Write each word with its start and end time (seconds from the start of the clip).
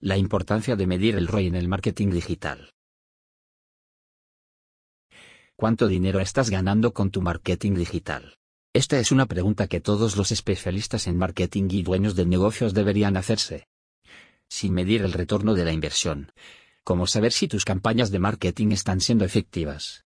La 0.00 0.18
importancia 0.18 0.76
de 0.76 0.86
medir 0.86 1.16
el 1.16 1.26
ROI 1.26 1.46
en 1.46 1.54
el 1.54 1.68
marketing 1.68 2.10
digital. 2.10 2.74
¿Cuánto 5.56 5.88
dinero 5.88 6.20
estás 6.20 6.50
ganando 6.50 6.92
con 6.92 7.10
tu 7.10 7.22
marketing 7.22 7.72
digital? 7.72 8.36
Esta 8.74 8.98
es 8.98 9.10
una 9.10 9.24
pregunta 9.24 9.68
que 9.68 9.80
todos 9.80 10.18
los 10.18 10.32
especialistas 10.32 11.06
en 11.06 11.16
marketing 11.16 11.68
y 11.70 11.82
dueños 11.82 12.14
de 12.14 12.26
negocios 12.26 12.74
deberían 12.74 13.16
hacerse. 13.16 13.68
Sin 14.50 14.74
medir 14.74 15.00
el 15.00 15.14
retorno 15.14 15.54
de 15.54 15.64
la 15.64 15.72
inversión. 15.72 16.30
¿Cómo 16.84 17.06
saber 17.06 17.32
si 17.32 17.48
tus 17.48 17.64
campañas 17.64 18.10
de 18.10 18.18
marketing 18.18 18.72
están 18.72 19.00
siendo 19.00 19.24
efectivas? 19.24 20.04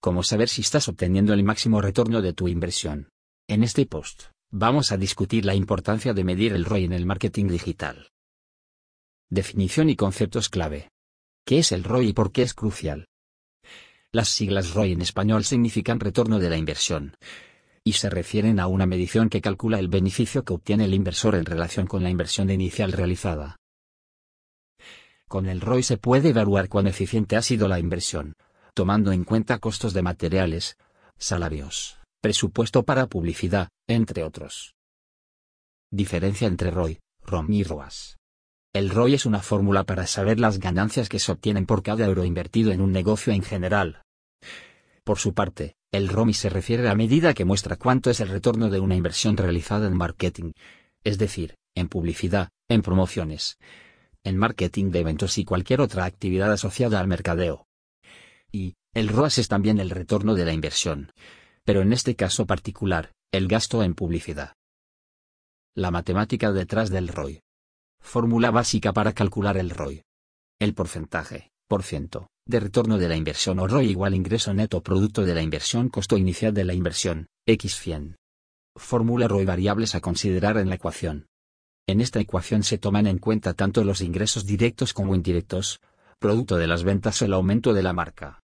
¿Cómo 0.00 0.22
saber 0.22 0.50
si 0.50 0.60
estás 0.60 0.86
obteniendo 0.86 1.32
el 1.32 1.44
máximo 1.44 1.80
retorno 1.80 2.20
de 2.20 2.34
tu 2.34 2.46
inversión? 2.46 3.08
En 3.48 3.62
este 3.62 3.86
post, 3.86 4.24
vamos 4.50 4.92
a 4.92 4.98
discutir 4.98 5.46
la 5.46 5.54
importancia 5.54 6.12
de 6.12 6.24
medir 6.24 6.52
el 6.52 6.66
ROI 6.66 6.84
en 6.84 6.92
el 6.92 7.06
marketing 7.06 7.46
digital. 7.46 8.10
Definición 9.30 9.90
y 9.90 9.96
conceptos 9.96 10.48
clave. 10.48 10.88
¿Qué 11.44 11.58
es 11.58 11.72
el 11.72 11.84
ROI 11.84 12.08
y 12.08 12.12
por 12.14 12.32
qué 12.32 12.42
es 12.42 12.54
crucial? 12.54 13.06
Las 14.10 14.30
siglas 14.30 14.72
ROI 14.72 14.92
en 14.92 15.02
español 15.02 15.44
significan 15.44 16.00
retorno 16.00 16.38
de 16.38 16.48
la 16.48 16.56
inversión 16.56 17.14
y 17.84 17.92
se 17.92 18.08
refieren 18.08 18.58
a 18.58 18.66
una 18.66 18.86
medición 18.86 19.28
que 19.28 19.40
calcula 19.40 19.78
el 19.78 19.88
beneficio 19.88 20.44
que 20.44 20.52
obtiene 20.52 20.86
el 20.86 20.94
inversor 20.94 21.34
en 21.34 21.44
relación 21.44 21.86
con 21.86 22.02
la 22.02 22.10
inversión 22.10 22.50
inicial 22.50 22.92
realizada. 22.92 23.56
Con 25.26 25.46
el 25.46 25.60
ROI 25.60 25.82
se 25.82 25.98
puede 25.98 26.30
evaluar 26.30 26.68
cuán 26.68 26.86
eficiente 26.86 27.36
ha 27.36 27.42
sido 27.42 27.68
la 27.68 27.78
inversión, 27.78 28.34
tomando 28.74 29.12
en 29.12 29.24
cuenta 29.24 29.58
costos 29.58 29.92
de 29.92 30.02
materiales, 30.02 30.76
salarios, 31.16 31.98
presupuesto 32.22 32.82
para 32.82 33.06
publicidad, 33.06 33.68
entre 33.86 34.24
otros. 34.24 34.74
Diferencia 35.90 36.46
entre 36.46 36.70
ROI, 36.70 36.98
ROM 37.22 37.50
y 37.52 37.62
ROAS. 37.62 38.17
El 38.74 38.90
ROI 38.90 39.14
es 39.14 39.24
una 39.24 39.40
fórmula 39.40 39.84
para 39.84 40.06
saber 40.06 40.38
las 40.38 40.58
ganancias 40.58 41.08
que 41.08 41.18
se 41.18 41.32
obtienen 41.32 41.64
por 41.64 41.82
cada 41.82 42.04
euro 42.04 42.24
invertido 42.24 42.70
en 42.70 42.82
un 42.82 42.92
negocio 42.92 43.32
en 43.32 43.42
general. 43.42 44.02
Por 45.04 45.18
su 45.18 45.32
parte, 45.32 45.76
el 45.90 46.08
ROMI 46.08 46.34
se 46.34 46.50
refiere 46.50 46.82
a 46.82 46.90
la 46.90 46.94
medida 46.94 47.32
que 47.32 47.46
muestra 47.46 47.76
cuánto 47.76 48.10
es 48.10 48.20
el 48.20 48.28
retorno 48.28 48.68
de 48.68 48.78
una 48.78 48.94
inversión 48.94 49.38
realizada 49.38 49.88
en 49.88 49.96
marketing, 49.96 50.52
es 51.02 51.16
decir, 51.16 51.54
en 51.74 51.88
publicidad, 51.88 52.50
en 52.68 52.82
promociones, 52.82 53.56
en 54.22 54.36
marketing 54.36 54.90
de 54.90 55.00
eventos 55.00 55.38
y 55.38 55.46
cualquier 55.46 55.80
otra 55.80 56.04
actividad 56.04 56.52
asociada 56.52 57.00
al 57.00 57.08
mercadeo. 57.08 57.66
Y, 58.52 58.74
el 58.92 59.08
ROAS 59.08 59.38
es 59.38 59.48
también 59.48 59.78
el 59.78 59.88
retorno 59.88 60.34
de 60.34 60.44
la 60.44 60.52
inversión, 60.52 61.12
pero 61.64 61.80
en 61.80 61.94
este 61.94 62.16
caso 62.16 62.46
particular, 62.46 63.12
el 63.32 63.48
gasto 63.48 63.82
en 63.82 63.94
publicidad. 63.94 64.52
La 65.74 65.90
matemática 65.90 66.52
detrás 66.52 66.90
del 66.90 67.08
ROI. 67.08 67.40
Fórmula 68.00 68.50
básica 68.50 68.92
para 68.92 69.12
calcular 69.12 69.56
el 69.56 69.70
ROI. 69.70 70.02
El 70.58 70.74
porcentaje, 70.74 71.50
por 71.68 71.82
ciento, 71.82 72.28
de 72.46 72.60
retorno 72.60 72.98
de 72.98 73.08
la 73.08 73.16
inversión 73.16 73.58
o 73.58 73.66
ROI 73.66 73.90
igual 73.90 74.14
ingreso 74.14 74.54
neto 74.54 74.82
producto 74.82 75.24
de 75.24 75.34
la 75.34 75.42
inversión 75.42 75.88
costo 75.88 76.16
inicial 76.16 76.54
de 76.54 76.64
la 76.64 76.74
inversión, 76.74 77.26
X100. 77.46 78.16
Fórmula 78.76 79.28
ROI 79.28 79.44
variables 79.44 79.94
a 79.94 80.00
considerar 80.00 80.56
en 80.56 80.68
la 80.68 80.76
ecuación. 80.76 81.26
En 81.86 82.00
esta 82.00 82.20
ecuación 82.20 82.62
se 82.62 82.78
toman 82.78 83.06
en 83.06 83.18
cuenta 83.18 83.54
tanto 83.54 83.82
los 83.82 84.02
ingresos 84.02 84.44
directos 84.44 84.92
como 84.92 85.14
indirectos, 85.14 85.80
producto 86.18 86.56
de 86.56 86.66
las 86.66 86.84
ventas 86.84 87.22
o 87.22 87.24
el 87.24 87.32
aumento 87.32 87.72
de 87.72 87.82
la 87.82 87.92
marca. 87.92 88.40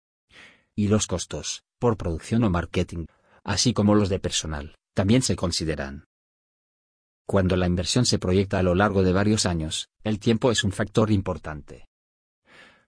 Y 0.75 0.89
los 0.89 1.07
costos, 1.07 1.63
por 1.79 1.97
producción 1.97 2.45
o 2.45 2.51
marketing, 2.51 3.07
así 3.45 3.73
como 3.73 3.95
los 3.95 4.09
de 4.09 4.19
personal, 4.19 4.75
también 4.95 5.23
se 5.23 5.37
consideran. 5.37 6.08
Cuando 7.29 7.57
la 7.57 7.67
inversión 7.67 8.07
se 8.07 8.19
proyecta 8.19 8.59
a 8.59 8.63
lo 8.63 8.75
largo 8.75 9.03
de 9.03 9.13
varios 9.13 9.45
años, 9.45 9.91
el 10.03 10.19
tiempo 10.19 10.51
es 10.51 10.65
un 10.65 10.73
factor 10.73 11.11
importante. 11.11 11.87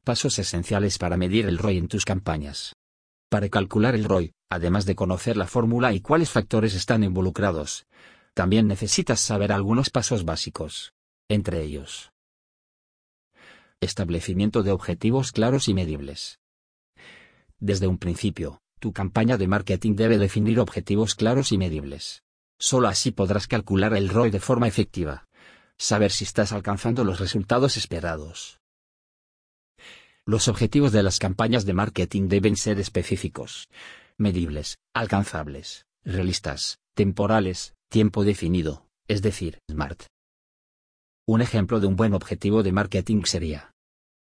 Pasos 0.02 0.38
esenciales 0.38 0.96
para 0.96 1.18
medir 1.18 1.44
el 1.44 1.58
ROI 1.58 1.76
en 1.76 1.88
tus 1.88 2.06
campañas. 2.06 2.74
Para 3.28 3.50
calcular 3.50 3.94
el 3.94 4.04
ROI, 4.04 4.32
además 4.48 4.86
de 4.86 4.94
conocer 4.94 5.36
la 5.36 5.46
fórmula 5.46 5.92
y 5.92 6.00
cuáles 6.00 6.30
factores 6.30 6.74
están 6.74 7.04
involucrados, 7.04 7.84
también 8.32 8.66
necesitas 8.66 9.20
saber 9.20 9.52
algunos 9.52 9.90
pasos 9.90 10.24
básicos. 10.24 10.94
Entre 11.28 11.62
ellos, 11.62 12.10
establecimiento 13.82 14.62
de 14.62 14.72
objetivos 14.72 15.32
claros 15.32 15.68
y 15.68 15.74
medibles. 15.74 16.40
Desde 17.58 17.88
un 17.88 17.98
principio, 17.98 18.62
tu 18.78 18.94
campaña 18.94 19.36
de 19.36 19.48
marketing 19.48 19.96
debe 19.96 20.16
definir 20.16 20.60
objetivos 20.60 21.14
claros 21.14 21.52
y 21.52 21.58
medibles. 21.58 22.22
Solo 22.60 22.88
así 22.88 23.10
podrás 23.10 23.46
calcular 23.46 23.94
el 23.94 24.10
ROI 24.10 24.30
de 24.30 24.38
forma 24.38 24.68
efectiva. 24.68 25.26
Saber 25.78 26.12
si 26.12 26.24
estás 26.24 26.52
alcanzando 26.52 27.04
los 27.04 27.18
resultados 27.18 27.78
esperados. 27.78 28.60
Los 30.26 30.46
objetivos 30.46 30.92
de 30.92 31.02
las 31.02 31.18
campañas 31.18 31.64
de 31.64 31.72
marketing 31.72 32.28
deben 32.28 32.56
ser 32.56 32.78
específicos, 32.78 33.68
medibles, 34.18 34.76
alcanzables, 34.94 35.86
realistas, 36.04 36.78
temporales, 36.94 37.74
tiempo 37.88 38.24
definido, 38.24 38.86
es 39.08 39.22
decir, 39.22 39.58
SMART. 39.70 40.04
Un 41.26 41.40
ejemplo 41.40 41.80
de 41.80 41.86
un 41.86 41.96
buen 41.96 42.12
objetivo 42.12 42.62
de 42.62 42.72
marketing 42.72 43.22
sería 43.24 43.72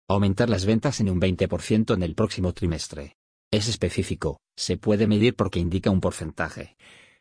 aumentar 0.09 0.49
las 0.49 0.65
ventas 0.65 1.01
en 1.01 1.11
un 1.11 1.21
20% 1.21 1.93
en 1.93 2.03
el 2.05 2.15
próximo 2.15 2.53
trimestre. 2.53 3.17
Es 3.51 3.67
específico, 3.67 4.39
se 4.57 4.77
puede 4.77 5.09
medir 5.09 5.35
porque 5.35 5.59
indica 5.59 5.91
un 5.91 6.01
porcentaje. 6.01 6.77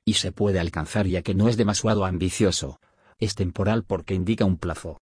Y 0.08 0.14
se 0.14 0.32
puede 0.32 0.62
alcanzar 0.62 1.06
ya 1.06 1.22
que 1.22 1.36
no 1.36 1.50
es 1.50 1.58
demasiado 1.58 2.06
ambicioso. 2.06 2.80
Es 3.20 3.36
temporal 3.36 3.84
porque 3.84 4.14
indica 4.14 4.46
un 4.46 4.56
plazo. 4.56 5.02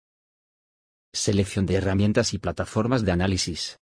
Selección 1.11 1.65
de 1.65 1.73
herramientas 1.73 2.35
y 2.35 2.37
plataformas 2.37 3.03
de 3.03 3.11
análisis. 3.11 3.79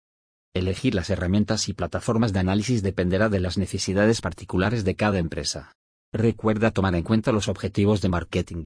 Elegir 0.54 0.96
las 0.96 1.10
herramientas 1.10 1.68
y 1.68 1.74
plataformas 1.74 2.32
de 2.32 2.40
análisis 2.40 2.84
dependerá 2.84 3.28
de 3.28 3.42
las 3.42 3.58
necesidades 3.58 4.22
particulares 4.22 4.86
de 4.86 4.96
cada 4.96 5.20
empresa. 5.20 5.74
Recuerda 6.14 6.72
tomar 6.72 6.96
en 6.96 7.04
cuenta 7.04 7.34
los 7.34 7.50
objetivos 7.50 8.00
de 8.00 8.08
marketing, 8.08 8.64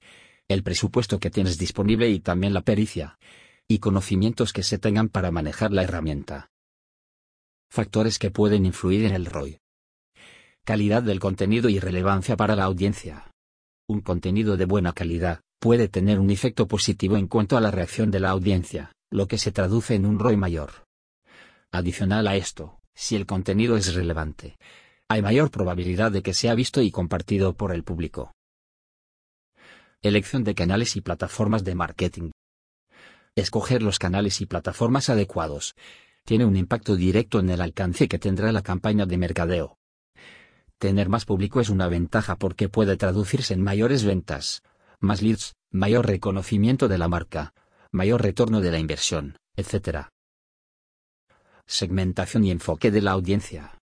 el 0.48 0.62
presupuesto 0.62 1.20
que 1.20 1.32
tienes 1.32 1.58
disponible 1.58 2.10
y 2.10 2.20
también 2.20 2.54
la 2.54 2.62
pericia 2.62 3.18
y 3.68 3.80
conocimientos 3.80 4.54
que 4.54 4.62
se 4.62 4.78
tengan 4.78 5.10
para 5.10 5.32
manejar 5.32 5.72
la 5.72 5.82
herramienta. 5.82 6.52
Factores 7.72 8.20
que 8.20 8.30
pueden 8.30 8.68
influir 8.68 9.06
en 9.06 9.16
el 9.16 9.26
ROI. 9.26 9.63
Calidad 10.66 11.04
del 11.04 11.20
contenido 11.20 11.68
y 11.68 11.78
relevancia 11.78 12.38
para 12.38 12.56
la 12.56 12.64
audiencia. 12.64 13.30
Un 13.86 14.00
contenido 14.00 14.56
de 14.56 14.64
buena 14.64 14.94
calidad, 14.94 15.42
puede 15.60 15.90
tener 15.90 16.22
un 16.22 16.30
efecto 16.30 16.70
positivo 16.70 17.18
en 17.18 17.28
cuanto 17.28 17.58
a 17.58 17.62
la 17.62 17.70
reacción 17.70 18.12
de 18.12 18.22
la 18.22 18.30
audiencia, 18.30 18.94
lo 19.12 19.28
que 19.28 19.38
se 19.38 19.52
traduce 19.52 19.94
en 19.94 20.06
un 20.06 20.20
ROI 20.20 20.38
mayor. 20.38 20.86
Adicional 21.70 22.28
a 22.28 22.38
esto, 22.38 22.80
si 22.96 23.18
el 23.18 23.26
contenido 23.26 23.76
es 23.76 23.94
relevante, 23.94 24.56
hay 25.10 25.22
mayor 25.22 25.52
probabilidad 25.52 26.14
de 26.14 26.22
que 26.22 26.34
sea 26.34 26.56
visto 26.56 26.82
y 26.82 26.92
compartido 26.92 27.58
por 27.58 27.74
el 27.74 27.84
público. 27.84 28.32
Elección 30.02 30.46
de 30.46 30.56
canales 30.56 30.96
y 30.96 31.02
plataformas 31.02 31.66
de 31.66 31.76
marketing. 31.76 32.32
Escoger 33.36 33.84
los 33.84 34.00
canales 34.00 34.40
y 34.40 34.46
plataformas 34.46 35.10
adecuados 35.10 35.76
tiene 36.24 36.46
un 36.46 36.56
impacto 36.56 36.96
directo 36.96 37.42
en 37.42 37.50
el 37.50 37.60
alcance 37.60 38.08
que 38.08 38.18
tendrá 38.18 38.54
la 38.54 38.62
campaña 38.62 39.06
de 39.06 39.18
mercadeo. 39.18 39.76
Tener 40.84 41.08
más 41.08 41.24
público 41.24 41.62
es 41.62 41.70
una 41.70 41.88
ventaja 41.88 42.36
porque 42.36 42.68
puede 42.68 42.98
traducirse 42.98 43.54
en 43.54 43.62
mayores 43.62 44.04
ventas, 44.04 44.64
más 45.00 45.22
leads, 45.22 45.56
mayor 45.72 46.06
reconocimiento 46.06 46.90
de 46.90 46.98
la 46.98 47.08
marca, 47.08 47.54
mayor 47.94 48.22
retorno 48.22 48.60
de 48.60 48.70
la 48.70 48.80
inversión, 48.80 49.38
etc. 49.56 50.08
Segmentación 51.66 52.44
y 52.44 52.52
enfoque 52.52 52.92
de 52.92 53.00
la 53.02 53.12
audiencia. 53.12 53.80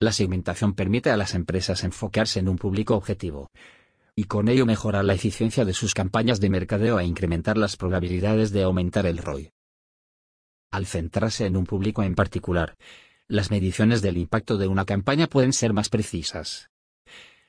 La 0.00 0.10
segmentación 0.10 0.72
permite 0.72 1.10
a 1.10 1.18
las 1.18 1.34
empresas 1.34 1.84
enfocarse 1.84 2.40
en 2.40 2.48
un 2.48 2.56
público 2.56 2.96
objetivo 2.96 3.50
y 4.16 4.24
con 4.24 4.48
ello 4.48 4.64
mejorar 4.64 5.04
la 5.04 5.12
eficiencia 5.12 5.66
de 5.66 5.74
sus 5.74 5.92
campañas 5.92 6.40
de 6.40 6.48
mercadeo 6.48 6.98
e 6.98 7.04
incrementar 7.04 7.58
las 7.58 7.76
probabilidades 7.76 8.52
de 8.52 8.62
aumentar 8.62 9.04
el 9.04 9.18
ROI. 9.18 9.50
Al 10.70 10.86
centrarse 10.86 11.44
en 11.44 11.58
un 11.58 11.66
público 11.66 12.02
en 12.02 12.14
particular, 12.14 12.74
las 13.28 13.50
mediciones 13.50 14.00
del 14.00 14.16
impacto 14.16 14.56
de 14.56 14.66
una 14.68 14.86
campaña 14.86 15.26
pueden 15.26 15.52
ser 15.52 15.74
más 15.74 15.90
precisas. 15.90 16.70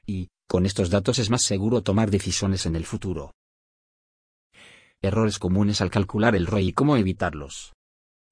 Y, 0.06 0.30
con 0.48 0.66
estos 0.66 0.90
datos 0.90 1.20
es 1.20 1.30
más 1.30 1.44
seguro 1.44 1.82
tomar 1.82 2.12
decisiones 2.12 2.66
en 2.66 2.76
el 2.76 2.86
futuro. 2.86 3.34
Errores 5.02 5.40
comunes 5.40 5.80
al 5.80 5.90
calcular 5.90 6.36
el 6.36 6.48
ROI 6.48 6.68
y 6.68 6.74
cómo 6.74 6.98
evitarlos. 6.98 7.74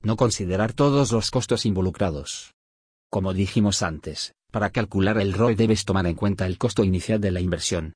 No 0.02 0.18
considerar 0.18 0.74
todos 0.74 1.14
los 1.14 1.32
costos 1.32 1.66
involucrados. 1.66 2.54
Como 3.10 3.34
dijimos 3.34 3.82
antes, 3.82 4.34
para 4.52 4.72
calcular 4.72 5.18
el 5.18 5.32
ROI 5.32 5.56
debes 5.56 5.86
tomar 5.86 6.06
en 6.08 6.16
cuenta 6.16 6.46
el 6.46 6.58
costo 6.58 6.84
inicial 6.84 7.22
de 7.22 7.32
la 7.32 7.40
inversión. 7.40 7.94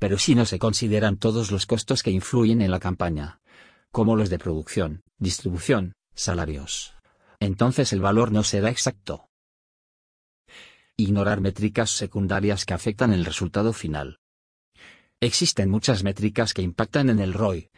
Pero 0.00 0.18
si 0.18 0.34
no 0.34 0.44
se 0.44 0.58
consideran 0.58 1.16
todos 1.16 1.52
los 1.52 1.66
costos 1.66 2.02
que 2.02 2.10
influyen 2.10 2.62
en 2.62 2.72
la 2.72 2.80
campaña, 2.80 3.40
como 3.92 4.16
los 4.16 4.30
de 4.30 4.38
producción, 4.38 5.02
distribución, 5.18 5.92
salarios, 6.14 6.97
entonces 7.40 7.92
el 7.92 8.00
valor 8.00 8.32
no 8.32 8.42
será 8.42 8.70
exacto. 8.70 9.28
Ignorar 10.96 11.40
métricas 11.40 11.90
secundarias 11.90 12.64
que 12.64 12.74
afectan 12.74 13.12
el 13.12 13.24
resultado 13.24 13.72
final. 13.72 14.20
Existen 15.20 15.70
muchas 15.70 16.04
métricas 16.04 16.54
que 16.54 16.62
impactan 16.62 17.10
en 17.10 17.18
el 17.18 17.34
ROI, 17.34 17.70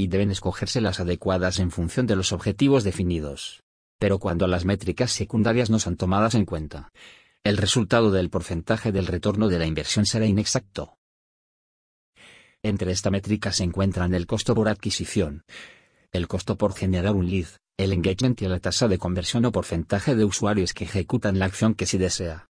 y 0.00 0.06
deben 0.06 0.30
escogerse 0.30 0.80
las 0.80 0.98
adecuadas 0.98 1.58
en 1.58 1.70
función 1.70 2.06
de 2.06 2.16
los 2.16 2.32
objetivos 2.32 2.84
definidos. 2.84 3.62
Pero 3.98 4.18
cuando 4.18 4.46
las 4.46 4.64
métricas 4.64 5.12
secundarias 5.12 5.68
no 5.68 5.78
son 5.78 5.98
tomadas 5.98 6.34
en 6.34 6.46
cuenta, 6.46 6.90
el 7.44 7.58
resultado 7.58 8.10
del 8.10 8.30
porcentaje 8.30 8.92
del 8.92 9.06
retorno 9.06 9.48
de 9.48 9.58
la 9.58 9.66
inversión 9.66 10.06
será 10.06 10.24
inexacto. 10.24 10.96
Entre 12.62 12.92
esta 12.92 13.10
métrica 13.10 13.52
se 13.52 13.64
encuentran 13.64 14.14
el 14.14 14.26
costo 14.26 14.54
por 14.54 14.70
adquisición, 14.70 15.44
el 16.12 16.28
costo 16.28 16.56
por 16.56 16.74
generar 16.74 17.14
un 17.14 17.28
lead, 17.28 17.48
el 17.84 17.92
engagement 17.92 18.40
y 18.42 18.46
la 18.46 18.60
tasa 18.60 18.88
de 18.88 18.98
conversión 18.98 19.44
o 19.46 19.52
porcentaje 19.52 20.14
de 20.14 20.24
usuarios 20.24 20.74
que 20.74 20.84
ejecutan 20.84 21.38
la 21.38 21.46
acción 21.46 21.74
que 21.74 21.86
se 21.86 21.98
desea. 21.98 22.50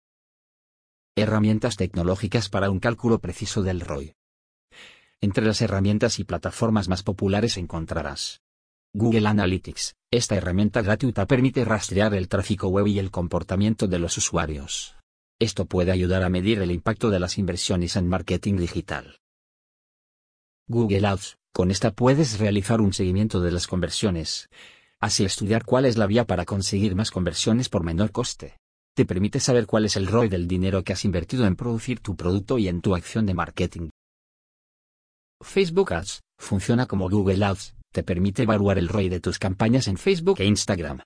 Herramientas 1.17 1.77
tecnológicas 1.77 2.49
para 2.49 2.71
un 2.71 2.81
cálculo 2.81 3.19
preciso 3.19 3.63
del 3.63 3.81
ROI. 3.81 4.15
Entre 5.21 5.45
las 5.45 5.61
herramientas 5.61 6.19
y 6.19 6.25
plataformas 6.25 6.89
más 6.89 7.03
populares 7.03 7.57
encontrarás 7.59 8.41
Google 8.95 9.29
Analytics. 9.29 9.97
Esta 10.11 10.37
herramienta 10.37 10.81
gratuita 10.81 11.27
permite 11.27 11.65
rastrear 11.65 12.15
el 12.15 12.29
tráfico 12.29 12.69
web 12.69 12.87
y 12.87 12.99
el 12.99 13.11
comportamiento 13.11 13.87
de 13.87 13.99
los 13.99 14.17
usuarios. 14.17 14.97
Esto 15.39 15.67
puede 15.67 15.93
ayudar 15.93 16.23
a 16.23 16.31
medir 16.31 16.61
el 16.61 16.71
impacto 16.71 17.11
de 17.11 17.21
las 17.21 17.37
inversiones 17.37 17.97
en 17.97 18.09
marketing 18.09 18.57
digital. 18.57 19.19
Google 20.69 21.07
Ads. 21.07 21.37
Con 21.53 21.71
esta 21.71 21.93
puedes 21.93 22.39
realizar 22.39 22.81
un 22.81 22.93
seguimiento 22.93 23.41
de 23.41 23.51
las 23.51 23.67
conversiones, 23.67 24.49
así 25.00 25.25
estudiar 25.25 25.65
cuál 25.65 25.85
es 25.85 25.97
la 25.97 26.06
vía 26.06 26.25
para 26.25 26.45
conseguir 26.45 26.95
más 26.95 27.11
conversiones 27.11 27.69
por 27.69 27.85
menor 27.85 28.11
coste. 28.12 28.56
Te 28.97 29.06
permite 29.06 29.41
saber 29.41 29.67
cuál 29.67 29.85
es 29.85 29.97
el 29.97 30.06
ROI 30.06 30.29
del 30.29 30.49
dinero 30.49 30.83
que 30.83 30.93
has 30.93 31.05
invertido 31.05 31.47
en 31.47 31.56
producir 31.56 32.00
tu 32.00 32.17
producto 32.17 32.59
y 32.59 32.69
en 32.69 32.81
tu 32.81 32.95
acción 32.95 33.27
de 33.27 33.35
marketing. 33.35 33.91
Facebook 35.41 35.93
Ads 35.93 36.21
funciona 36.39 36.87
como 36.87 37.09
Google 37.09 37.45
Ads, 37.45 37.77
te 37.93 38.03
permite 38.03 38.43
evaluar 38.43 38.79
el 38.79 38.89
ROI 38.89 39.09
de 39.09 39.21
tus 39.21 39.39
campañas 39.39 39.87
en 39.87 39.99
Facebook 39.99 40.41
e 40.41 40.47
Instagram. 40.47 41.01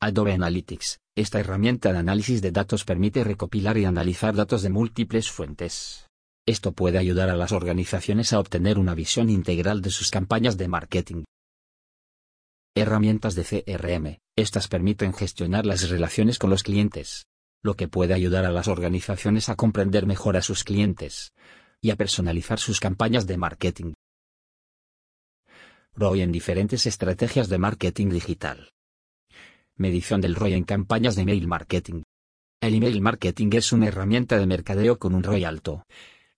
Adobe 0.00 0.32
Analytics. 0.32 0.98
Esta 1.14 1.38
herramienta 1.38 1.92
de 1.92 1.98
análisis 1.98 2.42
de 2.42 2.50
datos 2.50 2.84
permite 2.84 3.22
recopilar 3.22 3.78
y 3.78 3.84
analizar 3.84 4.34
datos 4.34 4.62
de 4.62 4.70
múltiples 4.70 5.30
fuentes. 5.30 6.06
Esto 6.44 6.72
puede 6.72 6.98
ayudar 6.98 7.28
a 7.28 7.36
las 7.36 7.52
organizaciones 7.52 8.32
a 8.32 8.40
obtener 8.40 8.80
una 8.80 8.96
visión 8.96 9.30
integral 9.30 9.80
de 9.80 9.90
sus 9.90 10.10
campañas 10.10 10.58
de 10.58 10.66
marketing. 10.66 11.22
Herramientas 12.74 13.34
de 13.34 13.44
CRM. 13.44 14.18
Estas 14.34 14.66
permiten 14.66 15.12
gestionar 15.12 15.66
las 15.66 15.90
relaciones 15.90 16.38
con 16.38 16.48
los 16.48 16.62
clientes, 16.62 17.26
lo 17.62 17.74
que 17.74 17.86
puede 17.86 18.14
ayudar 18.14 18.46
a 18.46 18.50
las 18.50 18.66
organizaciones 18.66 19.50
a 19.50 19.56
comprender 19.56 20.06
mejor 20.06 20.38
a 20.38 20.42
sus 20.42 20.64
clientes 20.64 21.34
y 21.82 21.90
a 21.90 21.96
personalizar 21.96 22.58
sus 22.58 22.80
campañas 22.80 23.26
de 23.26 23.36
marketing. 23.36 23.92
ROI 25.94 26.22
en 26.22 26.32
diferentes 26.32 26.86
estrategias 26.86 27.50
de 27.50 27.58
marketing 27.58 28.08
digital. 28.08 28.70
Medición 29.76 30.22
del 30.22 30.34
ROI 30.34 30.54
en 30.54 30.64
campañas 30.64 31.14
de 31.14 31.22
email 31.22 31.46
marketing. 31.46 32.04
El 32.62 32.74
email 32.74 33.02
marketing 33.02 33.50
es 33.52 33.72
una 33.72 33.88
herramienta 33.88 34.38
de 34.38 34.46
mercadeo 34.46 34.98
con 34.98 35.14
un 35.14 35.22
ROI 35.22 35.44
alto, 35.44 35.84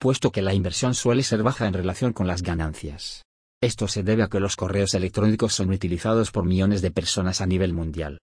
puesto 0.01 0.33
que 0.33 0.43
la 0.43 0.53
inversión 0.53 0.97
suele 0.97 1.23
ser 1.23 1.45
baja 1.45 1.69
en 1.69 1.75
relación 1.75 2.13
con 2.13 2.27
las 2.27 2.43
ganancias. 2.43 3.25
Esto 3.65 3.89
se 3.89 4.03
debe 4.03 4.23
a 4.23 4.29
que 4.29 4.41
los 4.41 4.57
correos 4.57 4.93
electrónicos 4.93 5.55
son 5.55 5.71
utilizados 5.71 6.31
por 6.31 6.45
millones 6.45 6.83
de 6.83 6.91
personas 6.91 7.41
a 7.41 7.47
nivel 7.47 7.73
mundial. 7.73 8.21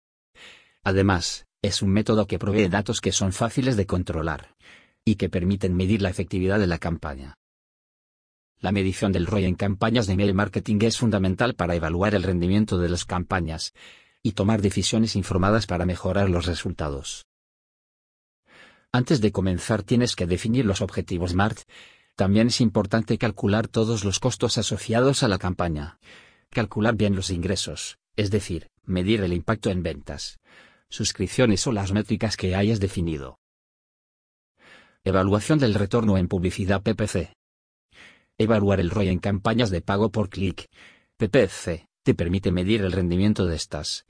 Además, 0.84 1.46
es 1.62 1.81
un 1.81 1.88
método 1.88 2.26
que 2.26 2.38
provee 2.38 2.69
datos 2.69 3.00
que 3.00 3.10
son 3.10 3.32
fáciles 3.32 3.75
de 3.78 3.87
controlar 3.87 4.54
y 5.02 5.14
que 5.14 5.31
permiten 5.31 5.75
medir 5.75 6.02
la 6.02 6.10
efectividad 6.10 6.58
de 6.58 6.66
la 6.66 6.76
campaña. 6.76 7.38
La 8.58 8.70
medición 8.70 9.12
del 9.12 9.26
ROI 9.26 9.46
en 9.46 9.54
campañas 9.54 10.06
de 10.06 10.12
email 10.12 10.34
marketing 10.34 10.76
es 10.82 10.98
fundamental 10.98 11.54
para 11.54 11.75
evaluar 11.75 12.14
el 12.14 12.22
rendimiento 12.22 12.76
de 12.76 12.90
las 12.90 13.06
campañas 13.06 13.72
y 14.22 14.32
tomar 14.32 14.60
decisiones 14.60 15.16
informadas 15.16 15.66
para 15.66 15.87
mejorar 15.87 16.28
los 16.28 16.44
resultados. 16.44 17.25
Antes 18.92 19.22
de 19.22 19.32
comenzar 19.32 19.84
tienes 19.84 20.16
que 20.16 20.26
definir 20.26 20.66
los 20.66 20.82
objetivos 20.82 21.31
SMART, 21.31 21.60
también 22.17 22.49
es 22.49 22.61
importante 22.61 23.19
calcular 23.19 23.69
todos 23.69 24.05
los 24.05 24.21
costos 24.21 24.59
asociados 24.59 25.23
a 25.23 25.29
la 25.29 25.39
campaña. 25.39 25.99
Calcular 26.51 26.97
bien 26.97 27.15
los 27.15 27.31
ingresos, 27.31 27.99
es 28.17 28.31
decir, 28.31 28.69
medir 28.85 29.23
el 29.23 29.33
impacto 29.33 29.71
en 29.71 29.83
ventas, 29.83 30.39
suscripciones 30.89 31.67
o 31.67 31.73
las 31.73 31.93
métricas 31.93 32.37
que 32.37 32.55
hayas 32.55 32.81
definido. 32.81 33.39
Evaluación 35.05 35.59
del 35.59 35.75
retorno 35.75 36.19
en 36.19 36.29
publicidad 36.29 36.83
PPC. 36.83 37.33
Evaluar 38.37 38.81
el 38.81 38.91
ROI 38.91 39.09
en 39.09 39.19
campañas 39.19 39.71
de 39.71 39.81
pago 39.81 40.11
por 40.11 40.29
clic. 40.29 40.69
PPC 41.17 41.87
te 42.03 42.15
permite 42.15 42.53
medir 42.53 42.83
el 42.83 42.93
rendimiento 42.93 43.47
de 43.47 43.57
estas 43.57 44.05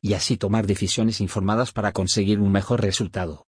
y 0.00 0.14
así 0.14 0.36
tomar 0.36 0.66
decisiones 0.66 1.20
informadas 1.20 1.72
para 1.72 1.92
conseguir 1.92 2.40
un 2.40 2.50
mejor 2.50 2.82
resultado. 2.82 3.46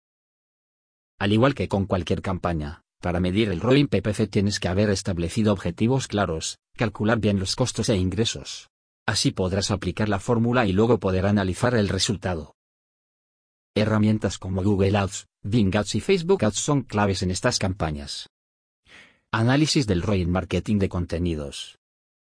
Al 1.19 1.33
igual 1.33 1.55
que 1.55 1.69
con 1.69 1.87
cualquier 1.87 2.23
campaña, 2.23 2.84
para 3.05 3.21
medir 3.21 3.51
el 3.51 3.61
ROI 3.61 3.81
en 3.81 3.89
PPC 3.89 4.31
tienes 4.31 4.59
que 4.59 4.69
haber 4.69 4.89
establecido 4.89 5.53
objetivos 5.53 6.09
claros, 6.09 6.57
calcular 6.75 7.19
bien 7.19 7.39
los 7.39 7.55
costos 7.55 7.91
e 7.91 7.97
ingresos. 7.97 8.71
Así 9.07 9.31
podrás 9.31 9.71
aplicar 9.71 10.09
la 10.09 10.19
fórmula 10.19 10.65
y 10.65 10.73
luego 10.73 10.99
poder 10.99 11.27
analizar 11.27 11.75
el 11.75 11.91
resultado. 11.91 12.55
Herramientas 13.77 14.39
como 14.39 14.63
Google 14.63 14.97
Ads, 14.97 15.27
Bing 15.43 15.77
Ads 15.77 15.97
y 15.97 16.01
Facebook 16.01 16.47
Ads 16.47 16.57
son 16.57 16.81
claves 16.81 17.23
en 17.23 17.31
estas 17.31 17.59
campañas. 17.59 18.31
Análisis 19.31 19.87
del 19.87 20.01
ROI 20.01 20.23
en 20.23 20.31
marketing 20.31 20.79
de 20.79 20.89
contenidos. 20.89 21.77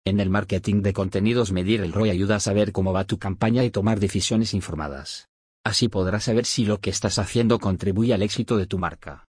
En 0.04 0.18
el 0.18 0.28
marketing 0.28 0.82
de 0.82 0.92
contenidos 0.92 1.52
medir 1.52 1.82
el 1.82 1.92
ROI 1.92 2.10
ayuda 2.10 2.34
a 2.34 2.40
saber 2.40 2.72
cómo 2.72 2.92
va 2.92 3.04
tu 3.04 3.20
campaña 3.20 3.62
y 3.62 3.70
tomar 3.70 4.00
decisiones 4.00 4.54
informadas. 4.54 5.28
Así 5.64 5.86
podrás 5.86 6.24
saber 6.24 6.46
si 6.46 6.64
lo 6.64 6.80
que 6.80 6.90
estás 6.90 7.20
haciendo 7.20 7.60
contribuye 7.60 8.12
al 8.12 8.22
éxito 8.22 8.56
de 8.56 8.66
tu 8.66 8.80
marca. 8.80 9.24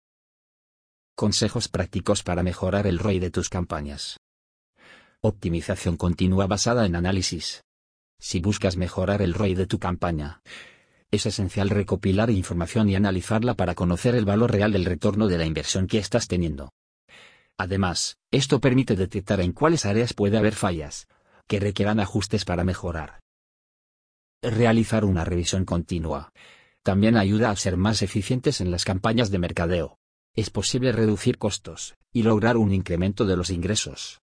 Consejos 1.17 1.69
prácticos 1.69 2.25
para 2.25 2.43
mejorar 2.43 2.89
el 2.89 2.99
ROI 2.99 3.21
de 3.21 3.31
tus 3.31 3.49
campañas. 3.49 4.19
Optimización 5.21 5.97
continua 5.97 6.49
basada 6.49 6.87
en 6.87 6.97
análisis. 6.97 7.63
Si 8.19 8.41
buscas 8.41 8.77
mejorar 8.77 9.23
el 9.23 9.33
ROI 9.33 9.55
de 9.55 9.69
tu 9.69 9.79
campaña, 9.79 10.41
es 11.13 11.25
esencial 11.25 11.71
recopilar 11.71 12.31
información 12.31 12.89
y 12.89 12.97
analizarla 12.97 13.55
para 13.55 13.77
conocer 13.77 14.17
el 14.17 14.25
valor 14.25 14.51
real 14.51 14.73
del 14.73 14.85
retorno 14.85 15.29
de 15.29 15.39
la 15.39 15.45
inversión 15.45 15.87
que 15.87 15.99
estás 15.99 16.27
teniendo. 16.27 16.73
Además, 17.59 18.17
esto 18.33 18.61
permite 18.61 18.97
detectar 18.97 19.41
en 19.41 19.53
cuáles 19.53 19.87
áreas 19.87 20.15
puede 20.15 20.37
haber 20.37 20.57
fallas, 20.57 21.07
que 21.47 21.61
requieran 21.61 22.01
ajustes 22.01 22.45
para 22.45 22.65
mejorar. 22.65 23.21
Realizar 24.43 25.05
una 25.05 25.25
revisión 25.25 25.65
continua. 25.65 26.31
También 26.83 27.17
ayuda 27.17 27.51
a 27.51 27.57
ser 27.57 27.77
más 27.77 28.03
eficientes 28.03 28.61
en 28.61 28.73
las 28.73 28.85
campañas 28.85 29.31
de 29.31 29.39
mercadeo. 29.39 29.97
Es 30.37 30.51
posible 30.51 30.91
reducir 30.91 31.39
costos 31.39 31.95
y 32.13 32.25
lograr 32.25 32.57
un 32.57 32.75
incremento 32.75 33.25
de 33.25 33.37
los 33.37 33.51
ingresos. 33.51 34.21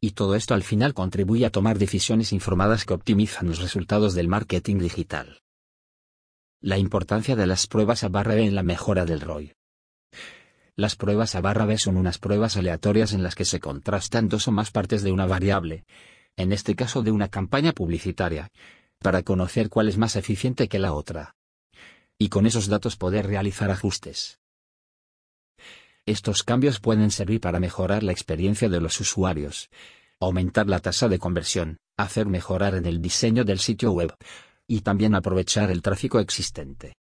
Y 0.00 0.10
todo 0.10 0.34
esto 0.34 0.54
al 0.54 0.64
final 0.64 0.92
contribuye 0.92 1.46
a 1.46 1.50
tomar 1.50 1.78
decisiones 1.78 2.32
informadas 2.32 2.84
que 2.84 2.94
optimizan 2.94 3.46
los 3.46 3.60
resultados 3.60 4.14
del 4.14 4.26
marketing 4.26 4.78
digital. 4.78 5.40
La 6.60 6.78
importancia 6.78 7.36
de 7.36 7.46
las 7.46 7.68
pruebas 7.68 8.02
a 8.02 8.08
barra 8.08 8.34
B 8.34 8.44
en 8.44 8.56
la 8.56 8.64
mejora 8.64 9.04
del 9.04 9.20
ROI. 9.20 9.52
Las 10.74 10.96
pruebas 10.96 11.36
a 11.36 11.40
barra 11.40 11.64
B 11.64 11.78
son 11.78 11.96
unas 11.96 12.18
pruebas 12.18 12.56
aleatorias 12.56 13.12
en 13.12 13.22
las 13.22 13.36
que 13.36 13.44
se 13.44 13.60
contrastan 13.60 14.28
dos 14.28 14.48
o 14.48 14.52
más 14.52 14.72
partes 14.72 15.04
de 15.04 15.12
una 15.12 15.26
variable, 15.26 15.84
en 16.36 16.52
este 16.52 16.74
caso 16.74 17.02
de 17.04 17.12
una 17.12 17.28
campaña 17.28 17.72
publicitaria, 17.72 18.50
para 18.98 19.22
conocer 19.22 19.68
cuál 19.68 19.88
es 19.88 19.96
más 19.96 20.16
eficiente 20.16 20.66
que 20.66 20.80
la 20.80 20.92
otra. 20.92 21.36
Y 22.18 22.30
con 22.30 22.46
esos 22.46 22.66
datos 22.66 22.96
poder 22.96 23.28
realizar 23.28 23.70
ajustes. 23.70 24.40
Estos 26.06 26.42
cambios 26.42 26.80
pueden 26.80 27.10
servir 27.10 27.40
para 27.40 27.60
mejorar 27.60 28.02
la 28.02 28.12
experiencia 28.12 28.68
de 28.68 28.78
los 28.78 29.00
usuarios, 29.00 29.70
aumentar 30.20 30.66
la 30.66 30.80
tasa 30.80 31.08
de 31.08 31.18
conversión, 31.18 31.78
hacer 31.96 32.26
mejorar 32.26 32.74
en 32.74 32.84
el 32.84 33.00
diseño 33.00 33.44
del 33.44 33.58
sitio 33.58 33.92
web, 33.92 34.14
y 34.66 34.80
también 34.80 35.14
aprovechar 35.14 35.70
el 35.70 35.80
tráfico 35.80 36.20
existente. 36.20 36.94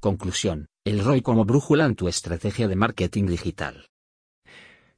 Conclusión, 0.00 0.66
el 0.84 1.02
ROI 1.02 1.22
como 1.22 1.44
brújula 1.46 1.86
en 1.86 1.94
tu 1.94 2.08
estrategia 2.08 2.68
de 2.68 2.76
marketing 2.76 3.26
digital. 3.26 3.86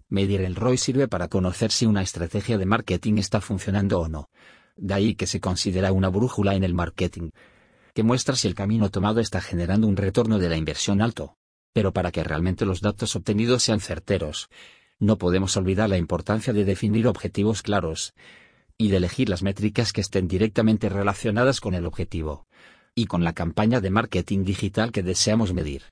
Medir 0.08 0.40
el 0.42 0.56
ROI 0.56 0.78
sirve 0.78 1.08
para 1.08 1.28
conocer 1.28 1.70
si 1.70 1.86
una 1.86 2.02
estrategia 2.02 2.58
de 2.58 2.66
marketing 2.66 3.18
está 3.18 3.40
funcionando 3.40 4.00
o 4.00 4.08
no, 4.08 4.28
de 4.76 4.94
ahí 4.94 5.14
que 5.14 5.26
se 5.28 5.40
considera 5.40 5.92
una 5.92 6.08
brújula 6.08 6.54
en 6.54 6.64
el 6.64 6.74
marketing, 6.74 7.30
que 7.94 8.02
muestra 8.02 8.34
si 8.34 8.48
el 8.48 8.54
camino 8.54 8.90
tomado 8.90 9.20
está 9.20 9.40
generando 9.40 9.86
un 9.86 9.96
retorno 9.96 10.38
de 10.38 10.48
la 10.48 10.56
inversión 10.56 11.02
alto. 11.02 11.36
Pero 11.72 11.92
para 11.92 12.12
que 12.12 12.24
realmente 12.24 12.66
los 12.66 12.80
datos 12.80 13.16
obtenidos 13.16 13.62
sean 13.62 13.80
certeros, 13.80 14.48
no 14.98 15.18
podemos 15.18 15.56
olvidar 15.56 15.88
la 15.88 15.96
importancia 15.96 16.52
de 16.52 16.64
definir 16.64 17.06
objetivos 17.06 17.62
claros 17.62 18.14
y 18.78 18.88
de 18.88 18.98
elegir 18.98 19.28
las 19.28 19.42
métricas 19.42 19.92
que 19.92 20.00
estén 20.00 20.28
directamente 20.28 20.88
relacionadas 20.88 21.60
con 21.60 21.74
el 21.74 21.86
objetivo 21.86 22.46
y 22.94 23.06
con 23.06 23.24
la 23.24 23.32
campaña 23.32 23.80
de 23.80 23.90
marketing 23.90 24.44
digital 24.44 24.92
que 24.92 25.02
deseamos 25.02 25.52
medir. 25.54 25.82